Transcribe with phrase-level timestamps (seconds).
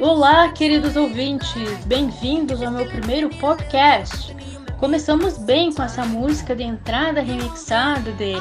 [0.00, 1.54] Olá, queridos ouvintes,
[1.84, 4.34] bem-vindos ao meu primeiro podcast.
[4.78, 8.34] Começamos bem com essa música de entrada remixada de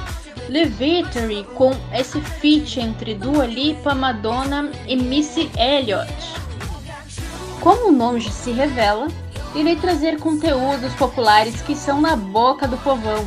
[0.50, 6.45] Levitory com esse feat entre Dua Lipa, Madonna e Missy Elliott.
[7.66, 9.08] Como o nome se revela,
[9.56, 13.26] irei trazer conteúdos populares que são na boca do povão.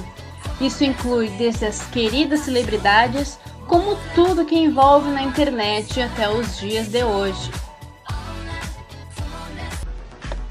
[0.61, 6.87] Isso inclui desde as queridas celebridades, como tudo que envolve na internet até os dias
[6.87, 7.51] de hoje.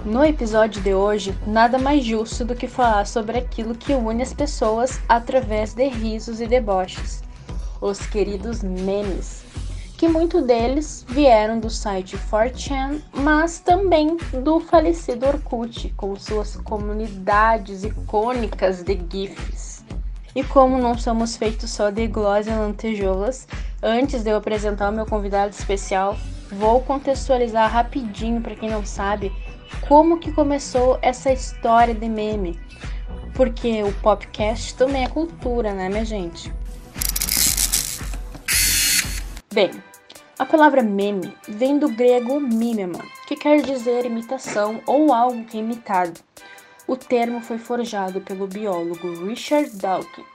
[0.04, 4.34] No episódio de hoje, nada mais justo do que falar sobre aquilo que une as
[4.34, 7.23] pessoas através de risos e deboches,
[7.80, 9.45] os queridos memes,
[9.98, 17.84] que muitos deles vieram do site 4chan, mas também do falecido Orkut, com suas comunidades
[17.84, 19.84] icônicas de GIFs.
[20.36, 23.48] E como não somos feitos só de glória e lantejoulas,
[23.81, 26.16] antes de eu apresentar o meu convidado especial,
[26.52, 29.31] vou contextualizar rapidinho para quem não sabe
[29.88, 32.59] como que começou essa história de meme.
[33.34, 36.53] Porque o podcast também é cultura, né, minha gente?
[39.52, 39.72] Bem,
[40.40, 45.62] a palavra meme vem do grego mimema, que quer dizer imitação ou algo que é
[45.62, 46.20] imitado.
[46.88, 50.28] O termo foi forjado pelo biólogo Richard Dawkins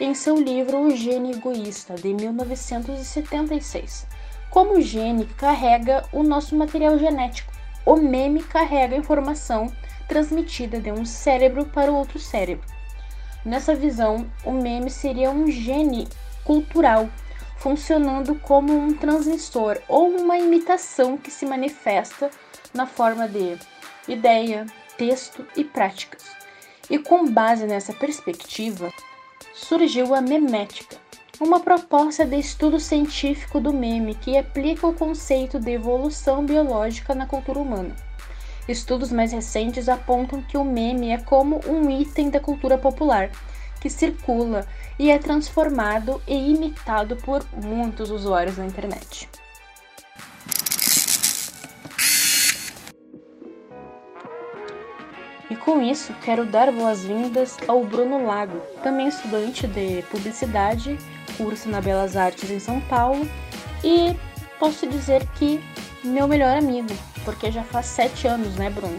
[0.00, 4.08] em seu livro O Gene Egoísta, de 1976.
[4.50, 7.52] Como o gene carrega o nosso material genético,
[7.86, 9.72] o meme carrega informação
[10.08, 12.66] transmitida de um cérebro para outro cérebro.
[13.44, 16.08] Nessa visão, o meme seria um gene
[16.42, 17.08] cultural,
[17.64, 22.30] funcionando como um transmissor ou uma imitação que se manifesta
[22.74, 23.56] na forma de
[24.06, 24.66] ideia,
[24.98, 26.24] texto e práticas.
[26.90, 28.92] E com base nessa perspectiva,
[29.54, 30.98] surgiu a memética,
[31.40, 37.24] uma proposta de estudo científico do meme que aplica o conceito de evolução biológica na
[37.24, 37.96] cultura humana.
[38.68, 43.30] Estudos mais recentes apontam que o meme é como um item da cultura popular,
[43.84, 44.66] que circula
[44.98, 49.28] e é transformado e imitado por muitos usuários na internet.
[55.50, 60.96] E com isso, quero dar boas-vindas ao Bruno Lago, também estudante de publicidade
[61.36, 63.28] curso na Belas Artes em São Paulo
[63.84, 64.16] e
[64.58, 65.62] posso dizer que
[66.02, 66.88] meu melhor amigo,
[67.22, 68.98] porque já faz sete anos, né, Bruno?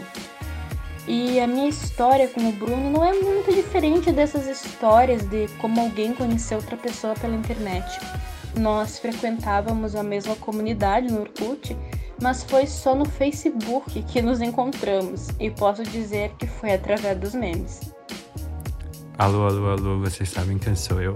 [1.08, 5.80] E a minha história com o Bruno não é muito diferente dessas histórias de como
[5.80, 8.00] alguém conheceu outra pessoa pela internet.
[8.58, 11.76] Nós frequentávamos a mesma comunidade no Orkut,
[12.20, 17.34] mas foi só no Facebook que nos encontramos, e posso dizer que foi através dos
[17.34, 17.92] memes.
[19.16, 21.14] Alô, alô, alô, vocês sabem quem sou eu?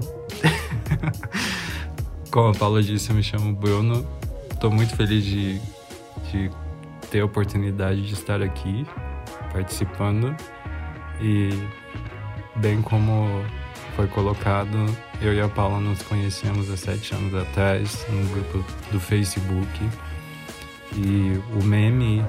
[2.30, 4.06] Como a Paula disse, eu me chamo Bruno.
[4.52, 5.58] Estou muito feliz de,
[6.30, 6.48] de
[7.10, 8.86] ter a oportunidade de estar aqui
[9.52, 10.34] participando.
[11.20, 11.50] E,
[12.56, 13.44] bem como
[13.96, 14.86] foi colocado,
[15.20, 19.90] eu e a Paula nos conhecemos há sete anos atrás no grupo do Facebook.
[20.96, 22.24] E o meme,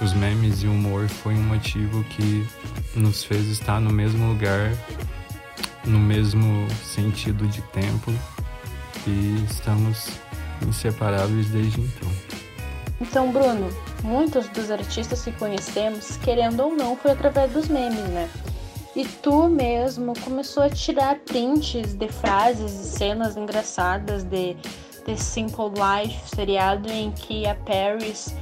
[0.00, 2.46] os memes e o humor foi um motivo que
[2.94, 4.70] nos fez estar no mesmo lugar
[5.86, 8.12] no mesmo sentido de tempo
[9.06, 10.08] e estamos
[10.66, 12.10] inseparáveis desde então.
[13.00, 13.68] Então, Bruno,
[14.04, 18.28] muitos dos artistas que conhecemos, querendo ou não, foi através dos memes, né?
[18.94, 24.54] E tu mesmo começou a tirar prints de frases e cenas engraçadas de
[25.04, 28.32] The Simple Life, seriado em que a Paris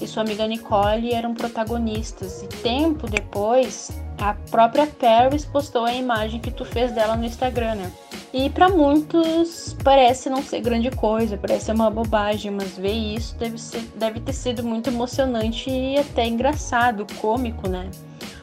[0.00, 2.42] e sua amiga Nicole eram protagonistas.
[2.42, 7.74] E tempo depois, a própria Paris postou a imagem que tu fez dela no Instagram,
[7.74, 7.92] né?
[8.32, 13.58] E para muitos parece não ser grande coisa, parece uma bobagem, mas ver isso deve,
[13.58, 17.90] ser, deve ter sido muito emocionante e até engraçado, cômico, né?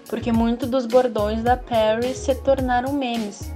[0.09, 3.53] Porque muitos dos bordões da Paris se tornaram memes.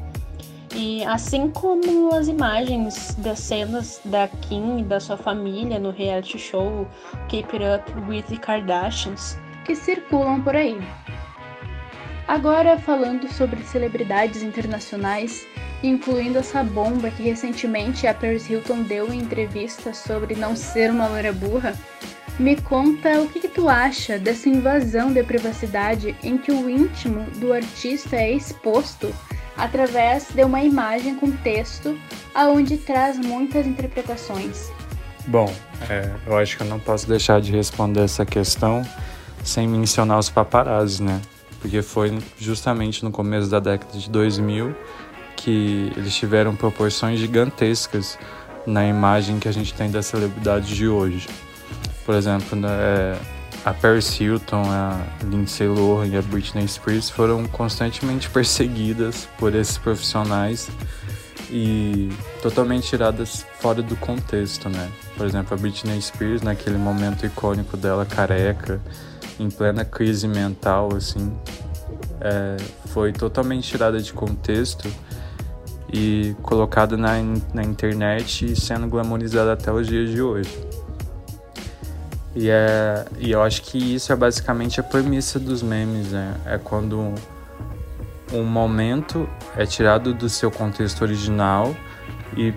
[0.76, 6.38] E assim como as imagens das cenas da Kim e da sua família no reality
[6.38, 6.88] show
[7.28, 10.78] Keep It Up with the Kardashians, que circulam por aí.
[12.30, 15.48] Agora falando sobre celebridades internacionais,
[15.82, 21.08] incluindo essa bomba que recentemente a Paris Hilton deu em entrevista sobre não ser uma
[21.08, 21.74] loira burra,
[22.38, 27.26] me conta o que, que, tu acha dessa invasão de privacidade em que o íntimo
[27.38, 29.12] do artista é exposto
[29.58, 32.00] através de uma imagem com texto
[32.36, 34.72] aonde traz muitas interpretações.
[35.26, 35.52] Bom,
[35.90, 38.84] é, eu acho que eu não posso deixar de responder essa questão
[39.44, 41.20] sem mencionar os paparazzi, né?
[41.60, 44.76] Porque foi justamente no começo da década de 2000
[45.36, 48.18] que eles tiveram proporções gigantescas
[48.66, 51.28] na imagem que a gente tem das celebridades de hoje.
[52.06, 53.20] Por exemplo, né, é,
[53.66, 59.78] a Paris Hilton, a Lindsay Lohan e a Britney Spears foram constantemente perseguidas por esses
[59.78, 60.70] profissionais
[61.52, 62.10] e
[62.42, 64.90] totalmente tiradas fora do contexto, né?
[65.18, 68.80] Por exemplo, a Britney Spears, naquele momento icônico dela, careca,
[69.40, 71.32] em plena crise mental, assim,
[72.22, 72.58] é,
[72.88, 74.90] foi totalmente tirada de contexto
[75.92, 77.14] e colocada na,
[77.54, 80.68] na internet e sendo glamorizada até os dias de hoje.
[82.36, 86.36] E, é, e eu acho que isso é basicamente a premissa dos memes, né?
[86.46, 87.14] É quando
[88.32, 89.28] um momento
[89.58, 91.76] é tirado do seu contexto original
[92.38, 92.54] e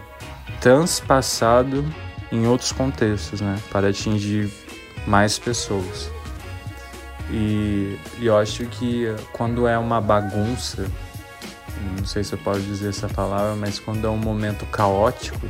[0.61, 1.85] transpassado
[2.31, 3.59] em outros contextos, né?
[3.71, 4.53] Para atingir
[5.07, 6.11] mais pessoas.
[7.31, 10.87] E, e eu acho que quando é uma bagunça,
[11.99, 15.47] não sei se eu posso dizer essa palavra, mas quando é um momento caótico,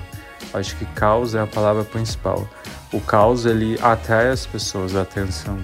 [0.53, 2.49] acho que caos é a palavra principal.
[2.93, 5.59] O caos ele atrai as pessoas a atenção.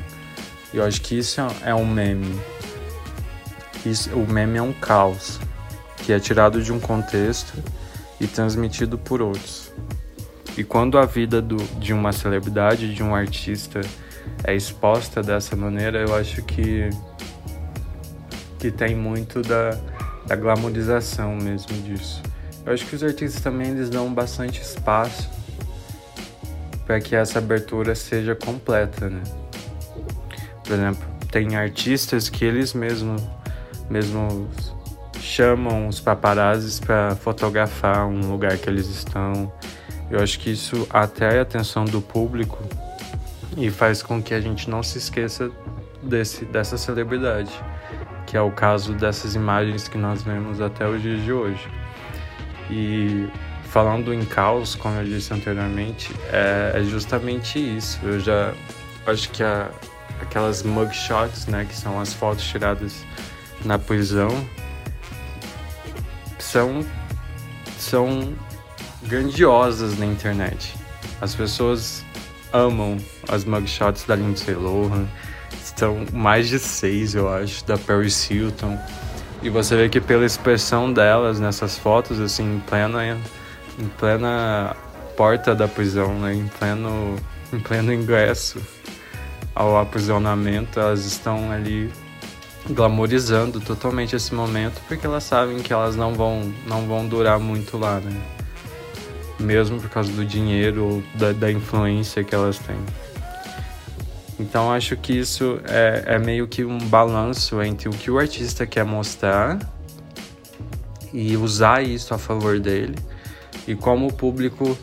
[0.72, 2.38] E eu acho que isso é um meme.
[3.84, 5.38] Isso, o meme é um caos
[6.04, 7.52] que é tirado de um contexto
[8.20, 9.70] e transmitido por outros.
[10.56, 13.80] E quando a vida do, de uma celebridade, de um artista,
[14.44, 16.90] é exposta dessa maneira, eu acho que,
[18.58, 19.78] que tem muito da,
[20.26, 22.22] da glamorização mesmo disso.
[22.64, 25.28] Eu acho que os artistas também eles dão bastante espaço
[26.86, 29.22] para que essa abertura seja completa, né?
[30.64, 33.22] Por exemplo, tem artistas que eles mesmos
[33.90, 34.48] mesmo
[35.18, 39.52] chamam os paparazzis para fotografar um lugar que eles estão.
[40.10, 42.58] Eu acho que isso atrai a atenção do público
[43.58, 45.50] e faz com que a gente não se esqueça
[46.00, 47.50] desse, dessa celebridade,
[48.24, 51.68] que é o caso dessas imagens que nós vemos até os dias de hoje.
[52.70, 53.28] E
[53.64, 57.98] falando em caos, como eu disse anteriormente, é, é justamente isso.
[58.04, 58.54] Eu já
[59.06, 59.70] acho que a,
[60.22, 63.04] aquelas mugshots, né, que são as fotos tiradas
[63.64, 64.30] na prisão,
[66.38, 66.86] são
[67.76, 68.34] são
[69.02, 70.74] grandiosas na internet.
[71.20, 72.04] As pessoas
[72.52, 72.98] amam
[73.28, 75.06] as mugshots da Lindsay Lohan.
[75.62, 78.78] Estão mais de seis, eu acho, da Paris Hilton.
[79.42, 83.16] E você vê que pela expressão delas nessas fotos, assim, em plena,
[83.78, 84.74] em plena
[85.16, 86.34] porta da prisão, né?
[86.34, 87.16] em, pleno,
[87.52, 88.60] em pleno ingresso
[89.54, 91.90] ao aprisionamento, elas estão ali
[92.70, 97.76] glamorizando totalmente esse momento porque elas sabem que elas não vão, não vão durar muito
[97.78, 98.20] lá, né?
[99.40, 102.76] Mesmo por causa do dinheiro ou da, da influência que elas têm.
[104.38, 108.66] Então acho que isso é, é meio que um balanço entre o que o artista
[108.66, 109.58] quer mostrar
[111.12, 112.94] e usar isso a favor dele
[113.66, 114.78] e como o público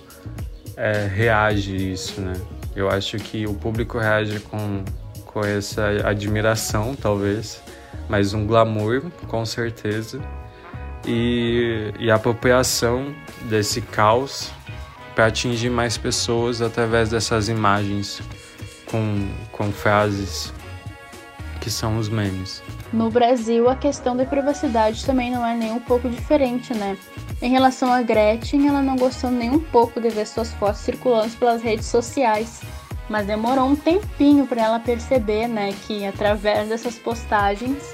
[0.75, 2.33] é, reage a isso, né?
[2.75, 4.83] Eu acho que o público reage com,
[5.25, 7.61] com essa admiração, talvez,
[8.09, 10.21] mas um glamour, com certeza,
[11.07, 14.51] e, e a apropriação desse caos
[15.15, 18.21] para atingir mais pessoas através dessas imagens
[18.95, 20.53] com, com frases
[21.59, 22.63] que são os memes.
[22.93, 26.97] No Brasil, a questão da privacidade também não é nem um pouco diferente, né?
[27.41, 31.35] Em relação a Gretchen, ela não gostou nem um pouco de ver suas fotos circulando
[31.35, 32.61] pelas redes sociais,
[33.09, 37.93] mas demorou um tempinho para ela perceber, né, que através dessas postagens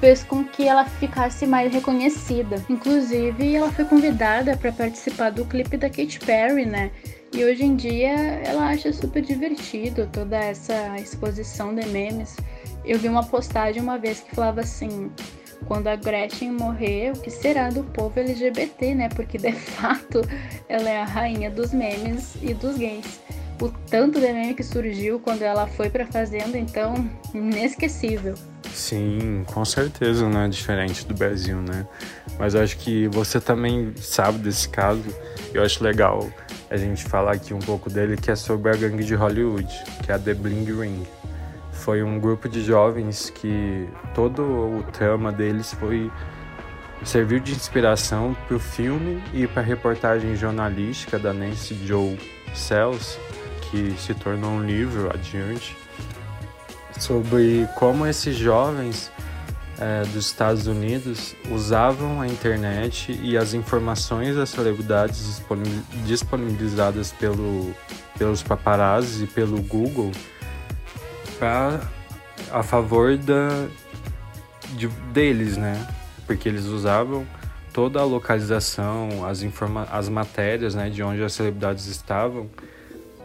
[0.00, 2.64] fez com que ela ficasse mais reconhecida.
[2.70, 6.90] Inclusive, ela foi convidada para participar do clipe da Katy Perry, né?
[7.32, 8.10] E hoje em dia
[8.44, 12.36] ela acha super divertido toda essa exposição de memes.
[12.84, 15.10] Eu vi uma postagem uma vez que falava assim:
[15.66, 19.08] quando a Gretchen morrer, o que será do povo LGBT, né?
[19.10, 20.22] Porque de fato
[20.68, 23.20] ela é a rainha dos memes e dos gays.
[23.60, 28.36] O tanto de meme que surgiu quando ela foi pra fazenda, então, inesquecível.
[28.72, 31.84] Sim, com certeza não é diferente do Brasil, né?
[32.38, 35.02] Mas eu acho que você também sabe desse caso.
[35.52, 36.30] Eu acho legal
[36.70, 39.68] a gente falar aqui um pouco dele, que é sobre a gangue de Hollywood,
[40.04, 41.06] que é a The Bling Ring.
[41.72, 46.10] Foi um grupo de jovens que todo o trama deles foi
[47.04, 52.18] serviu de inspiração para o filme e para a reportagem jornalística da Nancy Joe
[52.54, 53.18] Sells,
[53.70, 55.76] que se tornou um livro adiante
[56.98, 59.12] sobre como esses jovens
[59.80, 65.40] é, dos Estados Unidos usavam a internet e as informações das celebridades
[66.04, 67.74] disponibilizadas pelo,
[68.18, 70.10] pelos paparazzi e pelo Google
[71.38, 71.80] pra,
[72.50, 73.68] a favor da,
[74.70, 75.86] de, deles, né?
[76.26, 77.26] Porque eles usavam
[77.72, 82.50] toda a localização, as, informa as matérias né, de onde as celebridades estavam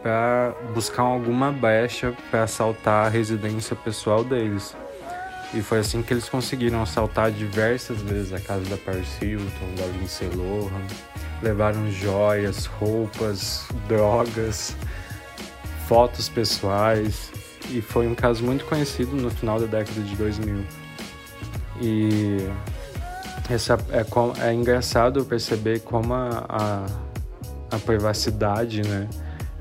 [0.00, 4.76] para buscar alguma brecha para assaltar a residência pessoal deles.
[5.54, 9.86] E foi assim que eles conseguiram assaltar diversas vezes a casa da Paris Hilton, da
[9.86, 10.82] Lindsay Lohan.
[11.42, 14.76] Levaram joias, roupas, drogas,
[15.86, 17.30] fotos pessoais.
[17.70, 20.64] E foi um caso muito conhecido no final da década de 2000.
[21.80, 22.38] E
[23.48, 26.86] essa, é, é engraçado perceber como a, a,
[27.76, 29.08] a privacidade né,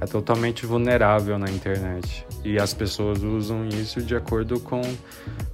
[0.01, 2.25] é totalmente vulnerável na internet.
[2.43, 4.81] E as pessoas usam isso de acordo com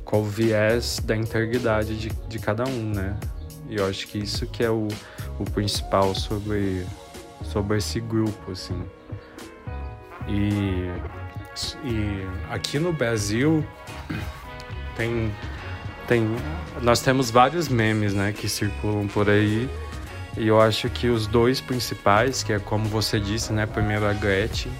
[0.10, 3.16] qual o viés da integridade de, de cada um, né?
[3.70, 4.88] E eu acho que isso que é o,
[5.38, 6.84] o principal sobre,
[7.44, 8.82] sobre esse grupo, assim.
[10.28, 10.89] E,
[11.86, 13.63] e aqui no Brasil
[14.98, 15.32] tem,
[16.08, 16.28] tem
[16.82, 19.70] nós temos vários memes, né, que circulam por aí.
[20.36, 24.13] E eu acho que os dois principais, que é como você disse, né, primeiro a
[24.13, 24.72] Gretchen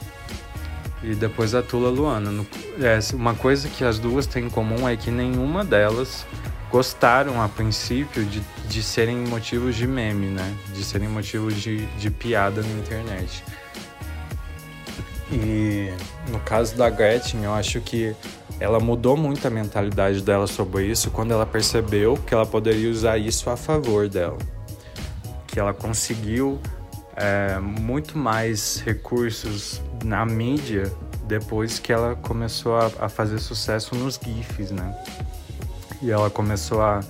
[1.04, 2.46] e depois a Tula Luana.
[2.80, 6.26] É, uma coisa que as duas têm em comum é que nenhuma delas
[6.72, 10.56] gostaram a princípio de, de serem motivos de meme, né?
[10.74, 13.44] De serem motivos de, de piada na internet.
[15.32, 15.92] E
[16.32, 18.16] no caso da Gretchen, eu acho que
[18.60, 23.18] ela mudou muito a mentalidade dela sobre isso quando ela percebeu que ela poderia usar
[23.18, 24.38] isso a favor dela.
[25.48, 26.60] Que ela conseguiu
[27.16, 30.92] é, muito mais recursos na mídia
[31.28, 34.96] depois que ela começou a, a fazer sucesso nos GIFs, né?
[36.02, 37.02] E ela começou a,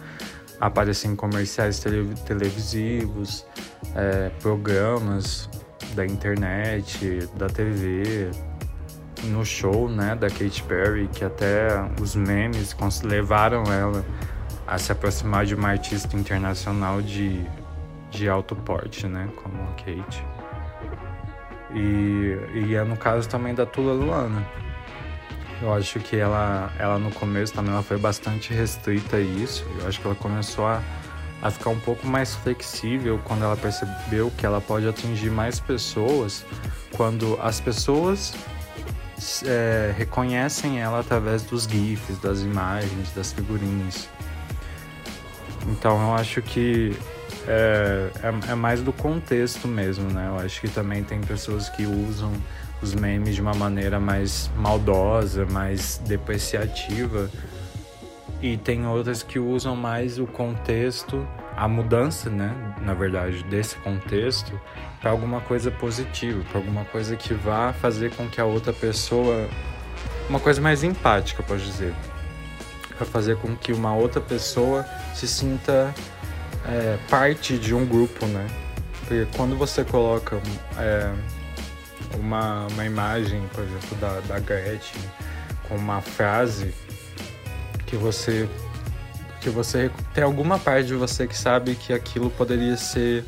[0.60, 3.46] aparecer em comerciais tele, televisivos,
[3.96, 5.50] é, programas
[5.96, 8.30] da internet, da TV,
[9.26, 11.68] no show, né, da Katy Perry, que até
[12.02, 14.04] os memes levaram ela
[14.68, 17.46] a se aproximar de uma artista internacional de
[18.12, 19.30] de alto porte, né?
[19.36, 20.26] Como a Kate.
[21.74, 24.46] E, e é no caso também da Tula Luana.
[25.62, 29.66] Eu acho que ela, ela no começo também ela foi bastante restrita a isso.
[29.80, 30.82] Eu acho que ela começou a,
[31.42, 36.46] a ficar um pouco mais flexível quando ela percebeu que ela pode atingir mais pessoas
[36.96, 38.34] quando as pessoas
[39.46, 44.10] é, reconhecem ela através dos GIFs, das imagens, das figurinhas.
[45.68, 46.98] Então eu acho que
[47.52, 50.28] é, é, é, mais do contexto mesmo, né?
[50.28, 52.32] Eu acho que também tem pessoas que usam
[52.80, 57.28] os memes de uma maneira mais maldosa, mais depreciativa,
[58.40, 61.28] e tem outras que usam mais o contexto,
[61.58, 62.54] a mudança, né?
[62.84, 64.58] Na verdade, desse contexto
[65.02, 69.50] para alguma coisa positiva, para alguma coisa que vá fazer com que a outra pessoa,
[70.30, 71.96] uma coisa mais empática, pode dizer,
[72.96, 75.92] para fazer com que uma outra pessoa se sinta
[76.68, 78.48] é, parte de um grupo, né?
[79.00, 80.42] Porque quando você coloca
[80.78, 81.12] é,
[82.18, 85.02] uma, uma imagem, por exemplo, da, da Gretchen
[85.68, 86.74] com uma frase
[87.86, 88.50] que você
[89.42, 93.24] que você tem alguma parte de você que sabe que aquilo poderia ser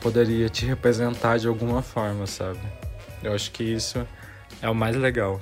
[0.00, 2.60] poderia te representar de alguma forma, sabe?
[3.22, 4.06] Eu acho que isso
[4.62, 5.40] é o mais legal.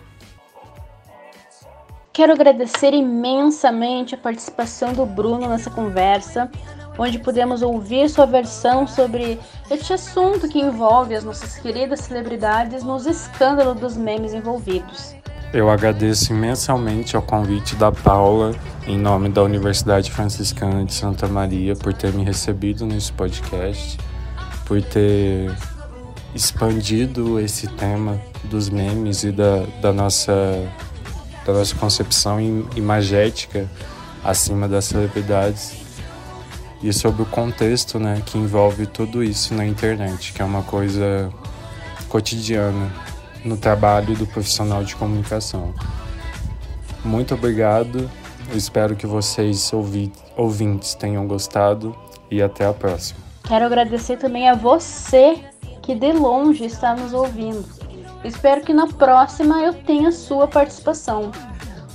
[2.12, 6.50] Quero agradecer imensamente a participação do Bruno nessa conversa
[6.98, 9.38] onde podemos ouvir sua versão sobre
[9.70, 15.14] este assunto que envolve as nossas queridas celebridades nos escândalos dos memes envolvidos.
[15.52, 18.54] Eu agradeço imensamente ao convite da Paula,
[18.86, 23.96] em nome da Universidade Franciscana de Santa Maria, por ter me recebido nesse podcast,
[24.66, 25.50] por ter
[26.34, 30.32] expandido esse tema dos memes e da, da, nossa,
[31.46, 32.38] da nossa concepção
[32.76, 33.66] imagética
[34.22, 35.87] acima das celebridades
[36.82, 41.30] e sobre o contexto né, que envolve tudo isso na internet, que é uma coisa
[42.08, 42.90] cotidiana
[43.44, 45.74] no trabalho do profissional de comunicação.
[47.04, 48.10] Muito obrigado,
[48.50, 49.70] eu espero que vocês
[50.36, 51.96] ouvintes tenham gostado
[52.30, 53.20] e até a próxima.
[53.44, 55.38] Quero agradecer também a você
[55.82, 57.64] que de longe está nos ouvindo.
[58.24, 61.30] Espero que na próxima eu tenha sua participação.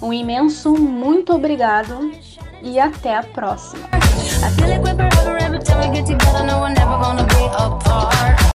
[0.01, 2.11] Um imenso muito obrigado
[2.61, 4.02] e até a próxima.
[4.43, 6.45] I feel like we're forever every time we get together.
[6.45, 8.42] No, we're never gonna be apart.